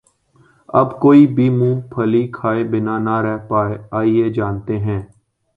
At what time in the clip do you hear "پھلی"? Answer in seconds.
1.91-2.23